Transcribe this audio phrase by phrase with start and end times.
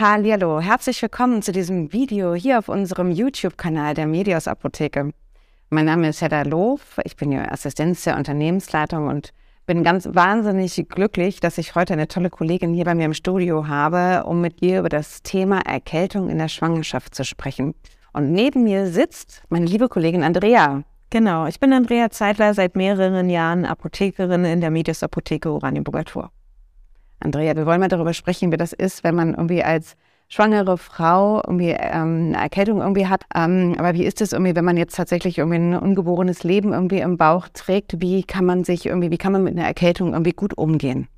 [0.00, 5.10] Hallo, herzlich willkommen zu diesem Video hier auf unserem YouTube-Kanal der Medios Apotheke.
[5.70, 9.32] Mein Name ist Hedda Loof, ich bin Ihre Assistenz der Unternehmensleitung und
[9.66, 13.66] bin ganz wahnsinnig glücklich, dass ich heute eine tolle Kollegin hier bei mir im Studio
[13.66, 17.74] habe, um mit ihr über das Thema Erkältung in der Schwangerschaft zu sprechen.
[18.12, 20.84] Und neben mir sitzt meine liebe Kollegin Andrea.
[21.10, 26.30] Genau, ich bin Andrea Zeitler, seit mehreren Jahren Apothekerin in der Medios Apotheke Oranienburger Tor.
[27.20, 29.96] Andrea, wir wollen mal darüber sprechen, wie das ist, wenn man irgendwie als
[30.28, 33.24] schwangere Frau irgendwie ähm, eine Erkältung irgendwie hat.
[33.34, 37.00] Ähm, aber wie ist es irgendwie, wenn man jetzt tatsächlich irgendwie ein ungeborenes Leben irgendwie
[37.00, 38.00] im Bauch trägt?
[38.00, 41.08] Wie kann man sich irgendwie, wie kann man mit einer Erkältung irgendwie gut umgehen?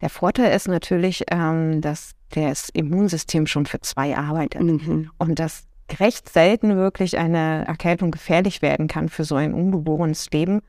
[0.00, 5.10] Der Vorteil ist natürlich, ähm, dass das Immunsystem schon für zwei arbeitet mhm.
[5.18, 5.64] und dass
[5.98, 10.60] recht selten wirklich eine Erkältung gefährlich werden kann für so ein ungeborenes Leben,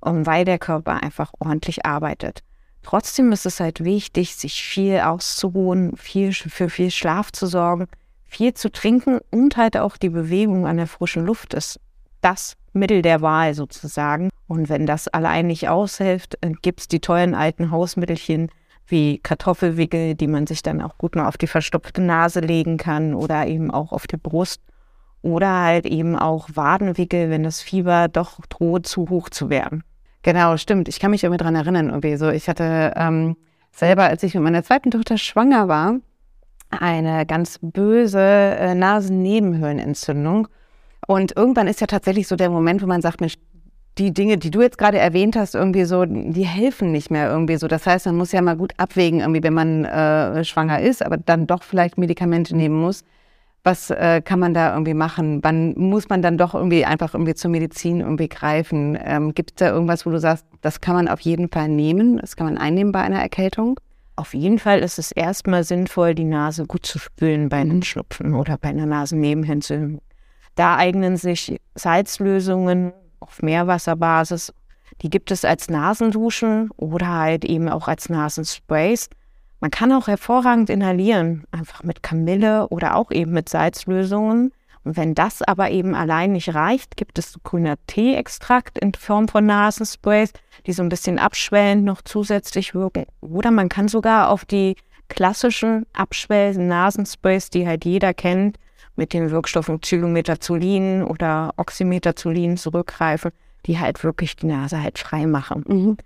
[0.00, 2.42] weil der Körper einfach ordentlich arbeitet.
[2.84, 7.86] Trotzdem ist es halt wichtig, sich viel auszuruhen, viel, für viel Schlaf zu sorgen,
[8.24, 11.80] viel zu trinken und halt auch die Bewegung an der frischen Luft ist
[12.20, 14.28] das Mittel der Wahl sozusagen.
[14.48, 18.50] Und wenn das allein nicht aushilft, gibt es die tollen alten Hausmittelchen
[18.86, 23.14] wie Kartoffelwickel, die man sich dann auch gut mal auf die verstopfte Nase legen kann
[23.14, 24.60] oder eben auch auf die Brust.
[25.22, 29.84] Oder halt eben auch Wadenwickel, wenn das Fieber doch droht, zu hoch zu werden.
[30.24, 30.88] Genau, stimmt.
[30.88, 32.30] Ich kann mich irgendwie dran erinnern, irgendwie so.
[32.30, 33.36] Ich hatte ähm,
[33.72, 35.96] selber, als ich mit meiner zweiten Tochter schwanger war,
[36.70, 40.48] eine ganz böse äh, Nasennebenhöhlenentzündung.
[41.06, 43.34] Und irgendwann ist ja tatsächlich so der Moment, wo man sagt, Mensch,
[43.98, 47.58] die Dinge, die du jetzt gerade erwähnt hast, irgendwie so, die helfen nicht mehr irgendwie
[47.58, 47.68] so.
[47.68, 51.18] Das heißt, man muss ja mal gut abwägen, irgendwie, wenn man äh, schwanger ist, aber
[51.18, 53.04] dann doch vielleicht Medikamente nehmen muss
[53.64, 55.42] was äh, kann man da irgendwie machen?
[55.42, 58.96] Wann muss man dann doch irgendwie einfach irgendwie zur Medizin irgendwie greifen?
[59.02, 62.18] Ähm, Gibt es da irgendwas, wo du sagst, das kann man auf jeden Fall nehmen,
[62.18, 63.80] das kann man einnehmen bei einer Erkältung?
[64.16, 68.34] Auf jeden Fall ist es erstmal sinnvoll, die Nase gut zu spülen bei einem Schnupfen
[68.34, 69.98] oder bei einer Nasennebenhänse.
[70.54, 74.52] Da eignen sich Salzlösungen auf Meerwasserbasis.
[75.00, 79.08] Die gibt es als Nasenduschen oder halt eben auch als Nasensprays.
[79.64, 84.52] Man kann auch hervorragend inhalieren, einfach mit Kamille oder auch eben mit Salzlösungen.
[84.84, 89.46] Und wenn das aber eben allein nicht reicht, gibt es grüner Teeextrakt in Form von
[89.46, 90.34] Nasensprays,
[90.66, 93.06] die so ein bisschen abschwellend noch zusätzlich wirken.
[93.22, 94.76] Oder man kann sogar auf die
[95.08, 98.58] klassischen abschwellenden Nasensprays, die halt jeder kennt,
[98.96, 103.30] mit den Wirkstoffen Zylometazolin oder Oxymetazolin zurückgreifen,
[103.64, 105.64] die halt wirklich die Nase halt frei machen.
[105.66, 105.96] Mhm.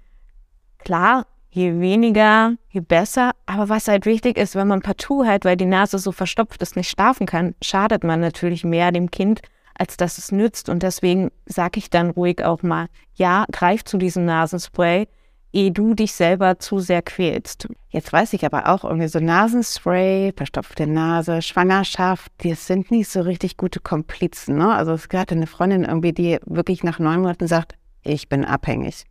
[0.79, 3.33] Klar, je weniger, je besser.
[3.47, 6.77] Aber was halt wichtig ist, wenn man partout halt, weil die Nase so verstopft ist,
[6.77, 9.41] nicht schlafen kann, schadet man natürlich mehr dem Kind,
[9.75, 10.69] als dass es nützt.
[10.69, 15.09] Und deswegen sage ich dann ruhig auch mal, ja, greif zu diesem Nasenspray,
[15.53, 17.69] ehe du dich selber zu sehr quälst.
[17.89, 23.23] Jetzt weiß ich aber auch irgendwie so Nasenspray, verstopfte Nase, Schwangerschaft, die sind nicht so
[23.23, 24.59] richtig gute Komplizen.
[24.59, 24.75] Ne?
[24.75, 29.07] Also es gab eine Freundin irgendwie, die wirklich nach neun Monaten sagt, ich bin abhängig.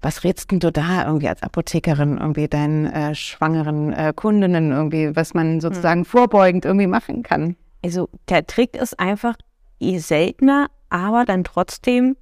[0.00, 5.34] Was rätst du da irgendwie als Apothekerin irgendwie deinen äh, schwangeren äh, Kundinnen irgendwie, was
[5.34, 5.60] man hm.
[5.60, 6.06] sozusagen hm.
[6.06, 7.56] vorbeugend irgendwie machen kann?
[7.84, 9.34] Also der Trick ist einfach,
[9.78, 12.16] je seltener, aber dann trotzdem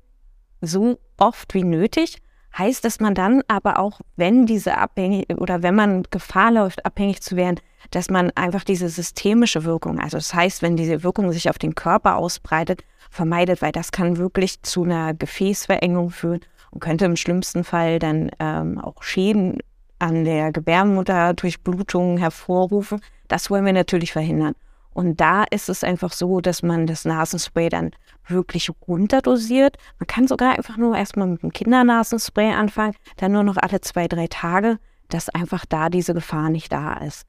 [0.61, 2.19] so oft wie nötig.
[2.57, 7.21] Heißt, dass man dann aber auch, wenn diese abhängig oder wenn man Gefahr läuft, abhängig
[7.21, 7.61] zu werden,
[7.91, 11.75] dass man einfach diese systemische Wirkung, also das heißt, wenn diese Wirkung sich auf den
[11.75, 16.41] Körper ausbreitet, vermeidet, weil das kann wirklich zu einer Gefäßverengung führen
[16.79, 19.59] könnte im schlimmsten Fall dann ähm, auch Schäden
[19.99, 23.01] an der Gebärmutter durch Blutungen hervorrufen.
[23.29, 24.55] Das wollen wir natürlich verhindern.
[24.93, 27.91] Und da ist es einfach so, dass man das Nasenspray dann
[28.27, 29.77] wirklich runterdosiert.
[29.99, 34.09] Man kann sogar einfach nur erstmal mit dem Kindernasenspray anfangen, dann nur noch alle zwei,
[34.09, 34.79] drei Tage,
[35.09, 37.27] dass einfach da diese Gefahr nicht da ist.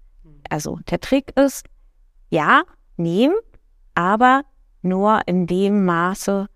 [0.49, 1.65] Also der Trick ist,
[2.29, 2.63] ja,
[2.95, 3.35] nehmen,
[3.95, 4.43] aber
[4.81, 6.47] nur in dem Maße,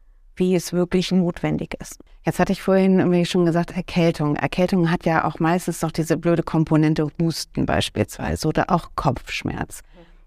[0.42, 2.00] wie es wirklich notwendig ist.
[2.26, 4.36] Jetzt hatte ich vorhin irgendwie schon gesagt, Erkältung.
[4.36, 9.82] Erkältung hat ja auch meistens noch diese blöde Komponente Husten beispielsweise oder auch Kopfschmerz.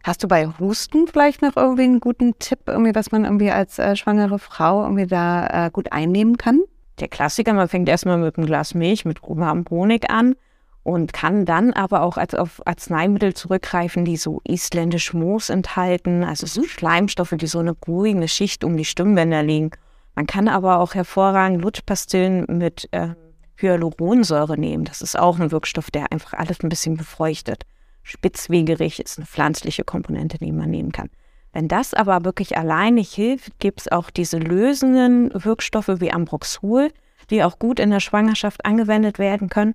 [0.05, 3.81] Hast du bei Husten vielleicht noch irgendwie einen guten Tipp, irgendwie, was man irgendwie als
[3.81, 6.61] äh, schwangere Frau irgendwie da äh, gut einnehmen kann?
[7.01, 10.37] Der Klassiker, man fängt erstmal mit einem Glas Milch mit warmem Honig an
[10.85, 16.47] und kann dann aber auch als auf Arzneimittel zurückgreifen, die so isländisch Moos enthalten, also
[16.47, 19.71] so Schleimstoffe, die so eine beruhigende Schicht um die Stimmbänder legen.
[20.15, 23.15] Man kann aber auch hervorragend Lutschpastillen mit äh,
[23.57, 24.85] Hyaluronsäure nehmen.
[24.85, 27.65] Das ist auch ein Wirkstoff, der einfach alles ein bisschen befeuchtet.
[28.03, 31.11] Spitzwegerich ist eine pflanzliche Komponente, die man nehmen kann.
[31.53, 36.91] Wenn das aber wirklich allein nicht hilft, gibt es auch diese lösenden Wirkstoffe wie Ambroxol,
[37.31, 39.75] die auch gut in der Schwangerschaft angewendet werden können.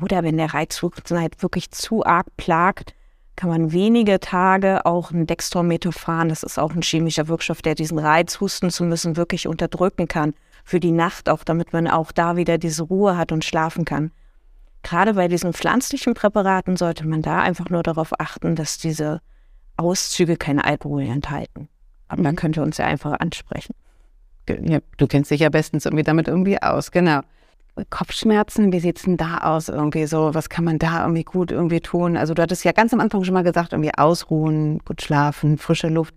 [0.00, 2.94] Oder wenn der halt wirklich zu arg plagt,
[3.36, 7.98] kann man wenige Tage auch ein Dextrometophan, das ist auch ein chemischer Wirkstoff, der diesen
[7.98, 10.34] Reiz, husten zu müssen, wirklich unterdrücken kann.
[10.64, 14.12] Für die Nacht auch, damit man auch da wieder diese Ruhe hat und schlafen kann.
[14.82, 19.20] Gerade bei diesen pflanzlichen Präparaten sollte man da einfach nur darauf achten, dass diese
[19.76, 21.68] Auszüge keinen Alkohol enthalten.
[22.08, 22.38] Aber man mhm.
[22.38, 23.74] könnte uns ja einfach ansprechen.
[24.48, 27.20] Ja, du kennst dich ja bestens irgendwie damit irgendwie aus, genau.
[27.90, 30.34] Kopfschmerzen, wie sieht's denn da aus irgendwie so?
[30.34, 32.16] Was kann man da irgendwie gut irgendwie tun?
[32.16, 35.88] Also du hattest ja ganz am Anfang schon mal gesagt, irgendwie ausruhen, gut schlafen, frische
[35.88, 36.14] Luft.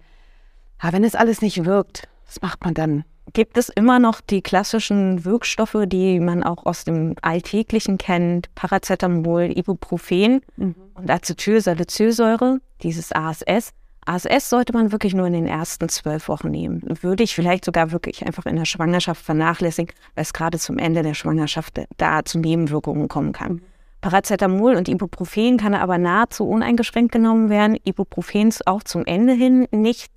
[0.80, 3.04] Aber wenn es alles nicht wirkt, was macht man dann?
[3.33, 8.53] Gibt es immer noch die klassischen Wirkstoffe, die man auch aus dem Alltäglichen kennt?
[8.56, 10.75] Paracetamol, Ibuprofen mhm.
[10.94, 13.74] und Acetylsalicylsäure, dieses ASS.
[14.07, 16.81] ASS sollte man wirklich nur in den ersten zwölf Wochen nehmen.
[17.01, 21.04] Würde ich vielleicht sogar wirklich einfach in der Schwangerschaft vernachlässigen, weil es gerade zum Ende
[21.04, 23.62] der Schwangerschaft da zu Nebenwirkungen kommen kann.
[24.00, 27.77] Paracetamol und Ibuprofen kann aber nahezu uneingeschränkt genommen werden.
[27.83, 30.10] Ibuprofen auch zum Ende hin nicht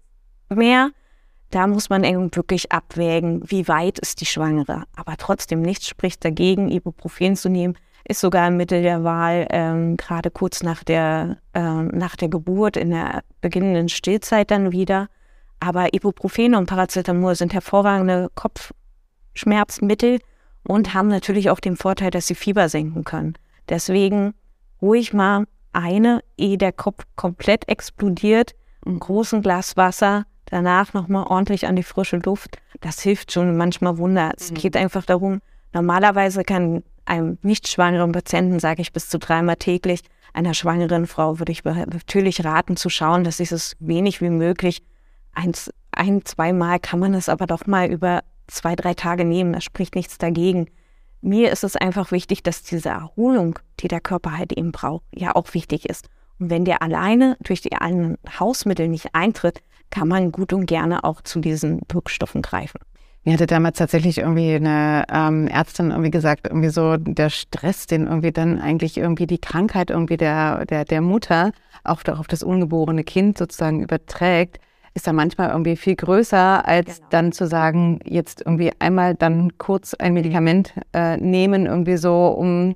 [0.49, 0.91] mehr.
[1.51, 4.85] Da muss man wirklich abwägen, wie weit ist die Schwangere.
[4.95, 9.97] Aber trotzdem nichts spricht dagegen, Ibuprofen zu nehmen ist sogar ein Mittel der Wahl, ähm,
[9.97, 15.09] gerade kurz nach der, ähm, nach der Geburt, in der beginnenden Stillzeit dann wieder.
[15.61, 20.19] Aber Ibuprofen und Paracetamol sind hervorragende Kopfschmerzmittel
[20.67, 23.35] und haben natürlich auch den Vorteil, dass sie Fieber senken können.
[23.69, 24.35] Deswegen
[24.81, 28.55] ruhig mal eine, ehe der Kopf komplett explodiert,
[28.87, 32.59] ein großen Glas Wasser, danach nochmal ordentlich an die frische Luft.
[32.81, 34.33] Das hilft schon manchmal Wunder.
[34.37, 34.57] Es mhm.
[34.57, 35.41] geht einfach darum,
[35.73, 40.01] normalerweise kann einem nicht schwangeren Patienten sage ich bis zu dreimal täglich.
[40.33, 44.83] Einer schwangeren Frau würde ich natürlich raten zu schauen, dass sie es wenig wie möglich
[45.33, 49.53] eins, ein, zweimal kann man es aber doch mal über zwei, drei Tage nehmen.
[49.53, 50.67] Da spricht nichts dagegen.
[51.21, 55.35] Mir ist es einfach wichtig, dass diese Erholung, die der Körper halt eben braucht, ja
[55.35, 56.07] auch wichtig ist.
[56.39, 59.61] Und wenn der alleine durch die anderen Hausmittel nicht eintritt,
[59.91, 62.79] kann man gut und gerne auch zu diesen Wirkstoffen greifen.
[63.25, 68.07] Mir hatte damals tatsächlich irgendwie eine ähm, Ärztin irgendwie gesagt, irgendwie so der Stress, den
[68.07, 71.53] irgendwie dann eigentlich irgendwie die Krankheit irgendwie der, der, der Mutter
[71.85, 74.59] auch auf das ungeborene Kind sozusagen überträgt,
[74.95, 77.09] ist da manchmal irgendwie viel größer, als genau.
[77.11, 82.75] dann zu sagen, jetzt irgendwie einmal dann kurz ein Medikament äh, nehmen, irgendwie so, um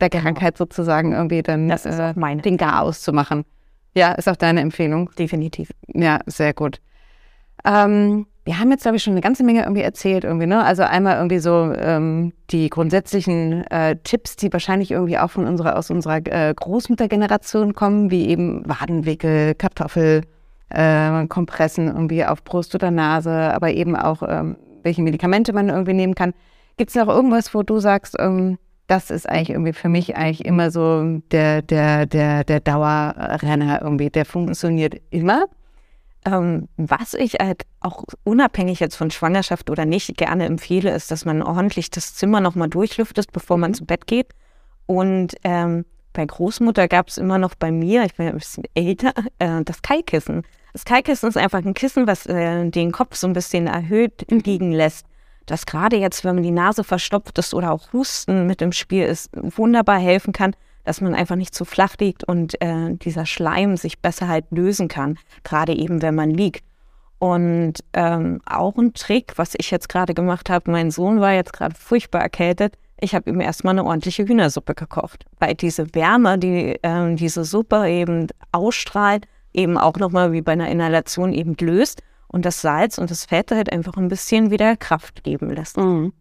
[0.00, 0.24] der genau.
[0.24, 3.44] Krankheit sozusagen irgendwie dann äh, den Gar auszumachen.
[3.94, 5.10] Ja, ist auch deine Empfehlung.
[5.16, 5.70] Definitiv.
[5.86, 6.80] Ja, sehr gut.
[7.64, 10.62] Ähm, wir haben jetzt, glaube ich, schon eine ganze Menge irgendwie erzählt, irgendwie, ne?
[10.62, 15.78] Also einmal irgendwie so ähm, die grundsätzlichen äh, Tipps, die wahrscheinlich irgendwie auch von unserer,
[15.78, 20.22] aus unserer äh, Großmuttergeneration kommen, wie eben Wadenwickel, Kartoffel,
[20.68, 25.94] äh, Kompressen irgendwie auf Brust oder Nase, aber eben auch, ähm, welche Medikamente man irgendwie
[25.94, 26.34] nehmen kann.
[26.76, 28.58] Gibt es noch irgendwas, wo du sagst, ähm,
[28.88, 34.10] das ist eigentlich irgendwie für mich eigentlich immer so der, der, der, der Dauerrenner irgendwie,
[34.10, 35.46] der funktioniert immer.
[36.26, 41.24] Ähm, was ich halt auch unabhängig jetzt von Schwangerschaft oder nicht gerne empfehle, ist, dass
[41.24, 44.28] man ordentlich das Zimmer nochmal durchlüftet, bevor man zu Bett geht.
[44.86, 45.84] Und ähm,
[46.14, 49.82] bei Großmutter gab es immer noch bei mir, ich bin ein bisschen älter, äh, das
[49.82, 50.42] Kaikissen.
[50.72, 54.72] Das Kaikissen ist einfach ein Kissen, was äh, den Kopf so ein bisschen erhöht liegen
[54.72, 55.06] lässt.
[55.46, 59.04] Das gerade jetzt, wenn man die Nase verstopft ist oder auch Husten mit im Spiel
[59.04, 63.76] ist, wunderbar helfen kann, dass man einfach nicht zu flach liegt und äh, dieser Schleim
[63.76, 66.64] sich besser halt lösen kann, gerade eben wenn man liegt.
[67.18, 71.52] Und ähm, auch ein Trick, was ich jetzt gerade gemacht habe, mein Sohn war jetzt
[71.52, 72.74] gerade furchtbar erkältet.
[73.00, 77.88] Ich habe ihm erstmal eine ordentliche Hühnersuppe gekocht, weil diese Wärme, die ähm, diese Suppe
[77.88, 83.10] eben ausstrahlt, eben auch nochmal wie bei einer Inhalation eben löst und das Salz und
[83.10, 85.76] das Fett halt einfach ein bisschen wieder Kraft geben lässt.
[85.76, 86.12] Mhm.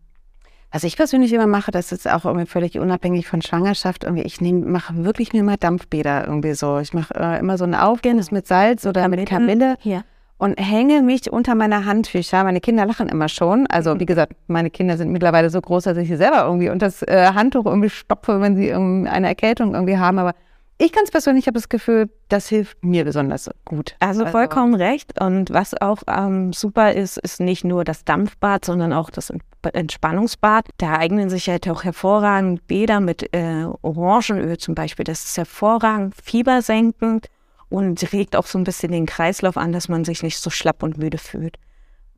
[0.73, 4.05] Was ich persönlich immer mache, das ist auch irgendwie völlig unabhängig von Schwangerschaft.
[4.05, 6.79] Irgendwie, ich nehme, mache wirklich nur mal Dampfbäder irgendwie so.
[6.79, 9.75] Ich mache äh, immer so ein Aufgehendes mit Salz oder mit Kamille.
[9.83, 10.03] Ja.
[10.39, 12.43] Und hänge mich unter meine Handtücher.
[12.43, 13.67] Meine Kinder lachen immer schon.
[13.67, 13.99] Also, mhm.
[13.99, 17.03] wie gesagt, meine Kinder sind mittlerweile so groß, dass ich sie selber irgendwie unter das
[17.03, 20.17] äh, Handtuch irgendwie stopfe, wenn sie eine Erkältung irgendwie haben.
[20.17, 20.33] Aber
[20.77, 23.95] ich ganz persönlich habe das Gefühl, das hilft mir besonders gut.
[23.99, 25.19] Also, also vollkommen recht.
[25.21, 30.67] Und was auch ähm, super ist, ist nicht nur das Dampfbad, sondern auch das Entspannungsbad.
[30.77, 35.05] Da eignen sich halt auch hervorragend Bäder mit äh, Orangenöl zum Beispiel.
[35.05, 37.27] Das ist hervorragend fiebersenkend
[37.69, 40.83] und regt auch so ein bisschen den Kreislauf an, dass man sich nicht so schlapp
[40.83, 41.57] und müde fühlt.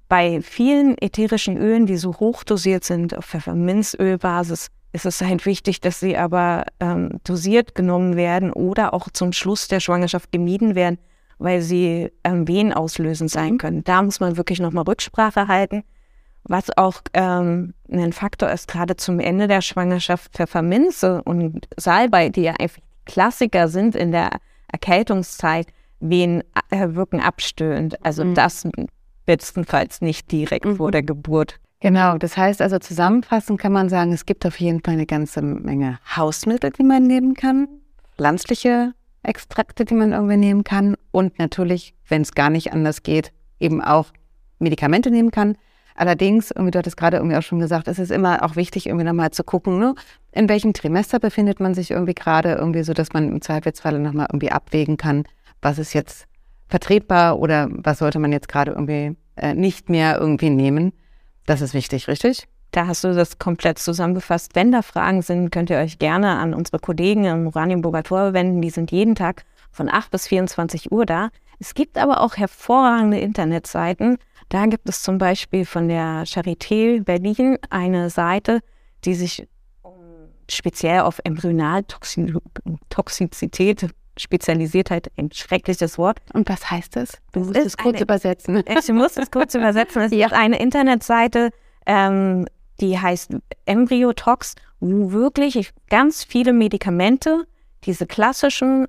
[0.08, 6.00] Bei vielen ätherischen Ölen, die so hochdosiert sind auf Pfefferminzölbasis, ist es halt wichtig, dass
[6.00, 10.98] sie aber ähm, dosiert genommen werden oder auch zum Schluss der Schwangerschaft gemieden werden,
[11.38, 13.58] weil sie ähm, Wehen auslösend sein mhm.
[13.58, 13.84] können.
[13.84, 15.84] Da muss man wirklich nochmal Rücksprache halten.
[16.46, 22.44] Was auch ähm, ein Faktor ist, gerade zum Ende der Schwangerschaft Pfefferminze und Salbei, die
[22.44, 24.30] ja einfach Klassiker sind in der
[24.72, 25.68] Erkältungszeit
[26.00, 28.04] Wehen äh, wirken abstöhnend.
[28.04, 28.36] Also mhm.
[28.36, 28.68] das
[29.26, 30.78] bestenfalls nicht direkt mhm.
[30.78, 31.60] vor der Geburt.
[31.86, 35.44] Genau, das heißt also zusammenfassend kann man sagen, es gibt auf jeden Fall eine ganze
[35.44, 37.68] Menge Hausmittel, die man nehmen kann,
[38.16, 43.32] pflanzliche Extrakte, die man irgendwie nehmen kann und natürlich, wenn es gar nicht anders geht,
[43.60, 44.08] eben auch
[44.58, 45.60] Medikamente nehmen kann.
[45.94, 49.06] Allerdings, irgendwie, du hattest gerade irgendwie auch schon gesagt, es ist immer auch wichtig, irgendwie
[49.06, 49.94] nochmal zu gucken, ne?
[50.32, 54.26] in welchem Trimester befindet man sich irgendwie gerade, irgendwie so, dass man im Zweifelsfalle nochmal
[54.32, 55.26] irgendwie abwägen kann,
[55.62, 56.26] was ist jetzt
[56.68, 60.92] vertretbar oder was sollte man jetzt gerade irgendwie äh, nicht mehr irgendwie nehmen.
[61.46, 62.48] Das ist wichtig, richtig?
[62.72, 64.56] Da hast du das komplett zusammengefasst.
[64.56, 68.62] Wenn da Fragen sind, könnt ihr euch gerne an unsere Kollegen im Oranienburger Tor wenden.
[68.62, 71.30] Die sind jeden Tag von 8 bis 24 Uhr da.
[71.60, 74.18] Es gibt aber auch hervorragende Internetseiten.
[74.50, 78.60] Da gibt es zum Beispiel von der Charité Berlin eine Seite,
[79.06, 79.48] die sich
[80.50, 86.20] speziell auf Embryonaltoxizität Spezialisiertheit ein schreckliches Wort.
[86.34, 87.18] Und was heißt das?
[87.32, 88.64] Du musst es kurz eine, übersetzen.
[88.68, 90.02] Ich muss es kurz übersetzen.
[90.04, 90.28] Es ja.
[90.28, 91.52] ist eine Internetseite,
[91.86, 92.48] ähm,
[92.80, 97.46] die heißt Embryotox, wo wirklich ganz viele Medikamente,
[97.84, 98.88] diese klassischen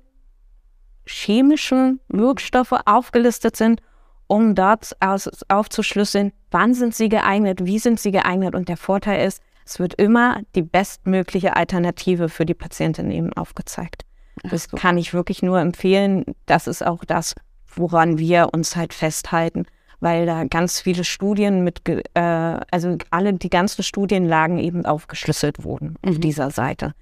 [1.05, 3.81] chemischen Wirkstoffe aufgelistet sind,
[4.27, 8.55] um dort aus, aufzuschlüsseln, wann sind sie geeignet, wie sind sie geeignet.
[8.55, 14.06] Und der Vorteil ist, es wird immer die bestmögliche Alternative für die Patientin eben aufgezeigt.
[14.43, 16.25] Das kann ich wirklich nur empfehlen.
[16.45, 17.35] Das ist auch das,
[17.75, 19.65] woran wir uns halt festhalten,
[19.99, 25.97] weil da ganz viele Studien mit, äh, also alle die ganzen Studienlagen eben aufgeschlüsselt wurden
[26.01, 26.11] mhm.
[26.11, 26.93] auf dieser Seite.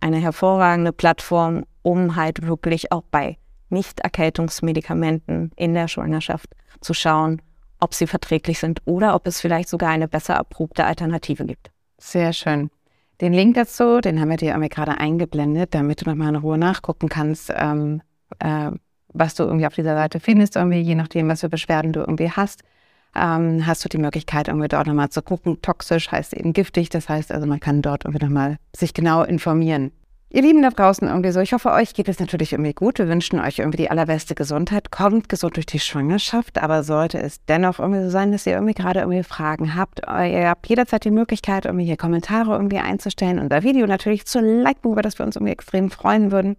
[0.00, 3.38] Eine hervorragende Plattform, um halt wirklich auch bei
[3.70, 7.40] Nicht-Erkältungsmedikamenten in der Schwangerschaft zu schauen,
[7.80, 11.70] ob sie verträglich sind oder ob es vielleicht sogar eine besser erprobte Alternative gibt.
[11.98, 12.70] Sehr schön.
[13.20, 16.58] Den Link dazu, den haben wir dir irgendwie gerade eingeblendet, damit du nochmal in Ruhe
[16.58, 18.02] nachgucken kannst, ähm,
[18.40, 18.70] äh,
[19.08, 22.30] was du irgendwie auf dieser Seite findest, irgendwie, je nachdem, was für Beschwerden du irgendwie
[22.30, 22.62] hast.
[23.14, 25.62] Ähm, hast du die Möglichkeit, irgendwie dort nochmal zu gucken.
[25.62, 29.92] Toxisch heißt eben giftig, das heißt also, man kann dort irgendwie nochmal sich genau informieren.
[30.28, 32.98] Ihr Lieben da draußen irgendwie so, ich hoffe, euch geht es natürlich irgendwie gut.
[32.98, 34.90] Wir wünschen euch irgendwie die allerbeste Gesundheit.
[34.90, 38.74] Kommt gesund durch die Schwangerschaft, aber sollte es dennoch irgendwie so sein, dass ihr irgendwie
[38.74, 43.50] gerade irgendwie Fragen habt, ihr habt jederzeit die Möglichkeit, irgendwie hier Kommentare irgendwie einzustellen und
[43.50, 46.56] das Video natürlich zu liken, über das wir uns irgendwie extrem freuen würden.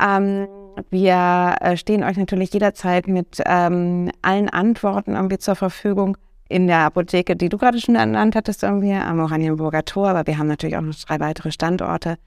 [0.00, 0.48] Ähm,
[0.90, 6.16] wir äh, stehen euch natürlich jederzeit mit ähm, allen Antworten irgendwie zur Verfügung
[6.48, 10.38] in der Apotheke, die du gerade schon ernannt hattest, irgendwie am Oranienburger Tor, aber wir
[10.38, 12.18] haben natürlich auch noch drei weitere Standorte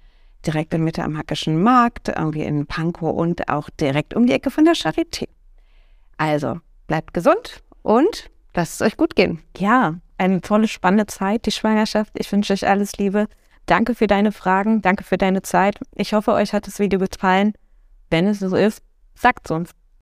[0.46, 4.52] direkt in Mitte am Hackischen Markt, irgendwie in Pankow und auch direkt um die Ecke
[4.52, 5.28] von der Charité.
[6.18, 9.42] Also, bleibt gesund und lasst es euch gut gehen.
[9.58, 12.12] Ja, eine tolle, spannende Zeit, die Schwangerschaft.
[12.16, 13.28] Ich wünsche euch alles Liebe.
[13.66, 15.80] Danke für deine Fragen, danke für deine Zeit.
[15.96, 17.54] Ich hoffe, euch hat das Video gefallen.
[18.10, 18.82] Wenn es so ist,
[19.16, 19.79] sagt es uns.